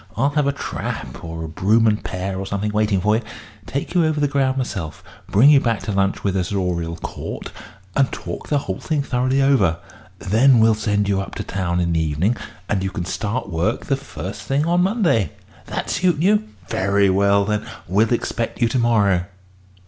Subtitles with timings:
[0.17, 3.21] I'll have a trap, or a brougham and pair, or something, waiting for you
[3.67, 6.95] take you over the ground myself, bring you back to lunch with us at Oriel
[6.95, 7.51] Court,
[7.95, 9.77] and talk the whole thing thoroughly over.
[10.17, 12.35] Then we'll send you up to town in the evening,
[12.67, 15.33] and you can start work the first thing on Monday.
[15.67, 16.45] That suit you?
[16.67, 17.63] Very well, then.
[17.87, 19.25] We'll expect you to morrow."